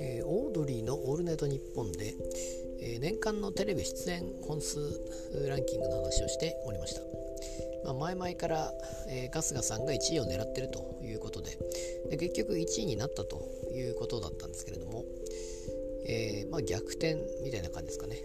[0.00, 2.12] えーオードリーの「オールナイトニッポンで」
[2.80, 4.78] えー年間のテレビ出演本数
[5.48, 7.00] ランキングの話をしておりました、
[7.84, 8.74] まあ、前々から、
[9.08, 11.58] えー春日さんが1位を狙ってるということで
[12.10, 15.06] で結局1位になったということだったんですけれども、
[16.04, 18.22] えーまあ、逆転みたいな感じですかね。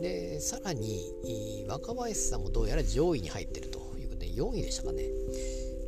[0.00, 3.77] でさらに若林さんもどうやら上位に入ってると。
[4.38, 5.02] 4位でしたかね、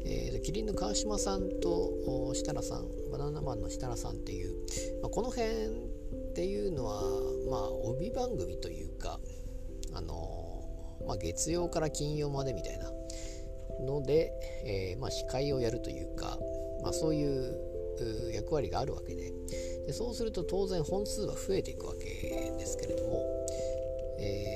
[0.05, 4.54] えーとキリンの川島さんと設楽さんバナナマンの設楽さんっていう、
[5.03, 7.03] まあ、この辺っていうのは
[7.50, 9.21] まあ帯番組というか
[9.93, 12.90] あのーまあ、月曜から金曜までみたいな
[13.86, 14.32] ので、
[14.64, 16.39] えーまあ、司会をやるというか、
[16.82, 17.71] まあ、そういう
[18.01, 19.32] う役割があるわけで。
[19.87, 23.25] でそうすると当然本数は増えていくわけですけれども、
[24.18, 24.50] えー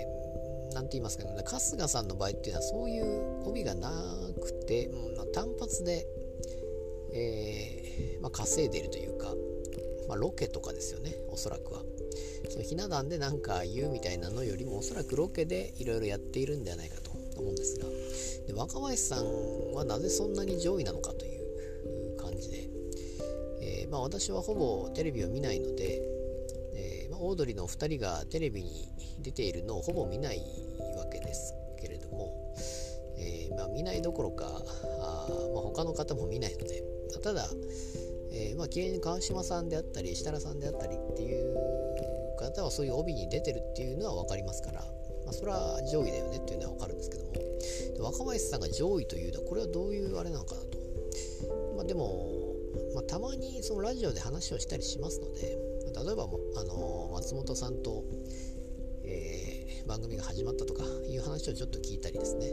[0.75, 1.31] なんて言いますかね。
[1.45, 3.91] 春日さんの場合っていうのはそういう帯がな
[4.43, 6.07] くて、うんまあ単発で、
[7.13, 9.33] えーまあ、稼いでいるというか、
[10.09, 11.15] まあ、ロケとかですよね。
[11.31, 11.83] おそらくは。
[12.51, 17.15] そのひな壇で何か言うみたいなのよりもおそらくロケでいろいろやっているんではないかと。
[17.37, 17.87] 思うんですが。
[18.47, 22.69] で若林さんはなぜそんなに上位なのかという感じで、
[23.61, 26.01] えーまあ、私はほぼテレビを見ないので、
[27.19, 28.89] オードリーのお二人がテレビに
[29.21, 30.43] 出ているのをほぼ見ない
[31.05, 32.55] わけですけれども、
[33.17, 36.83] えーまあ、見ないどころかあ、まあ、他の方も見ないので
[37.23, 37.47] ただ、
[38.33, 41.55] えーまあ、綺麗に川島さんであったり設楽さんであったりっていう
[42.39, 44.81] 方はそういう帯に出てるっていうのは分かりますから、
[45.25, 47.33] まあ、それは上位だよねっていうのは分かるんですけども
[48.05, 50.79] 若林さんが上位というのはこれはどういうあれなのかなと、
[51.77, 52.55] まあ、でも、
[52.95, 55.57] まあ、たまにそのラジオで話をしたりしますので
[56.05, 58.03] 例えばもあの松本さんと、
[59.05, 59.55] えー
[59.87, 62.47] 番組が始まったとかいう話をちょっと聞いたりですね、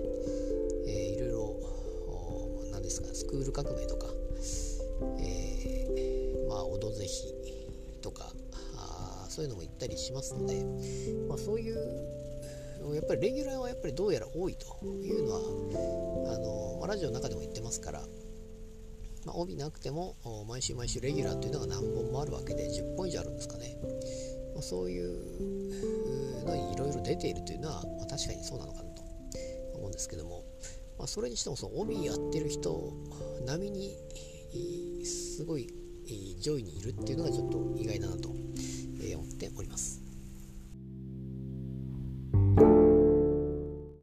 [0.85, 4.07] えーいろいろお何ですかスクール革命とか、
[5.19, 7.33] えーまあ「オドぜひ」
[8.02, 8.33] とか
[8.75, 10.63] あそういうのも行ったりしますので、
[11.29, 11.75] まあ、そういう
[12.95, 18.01] やっぱりレギュラーはやっぱりどうやら多いというのはあの、まラジオの中でも言ってますから、
[19.25, 20.16] まあ、帯なくても
[20.50, 23.78] 毎週毎週レギュラーというのが何本もあるわけで10本以上あるんですかね、
[24.53, 29.03] まあ、そういうのはいろいろ出ているというのは、まあ、確かにそうなのかなと
[29.75, 30.44] 思うんですけども、
[30.97, 32.94] まあ、それにしてもその帯やってる人
[33.46, 35.68] 並みにすごい
[36.41, 38.29] 上位にいるっていうのがちょっと意外だなと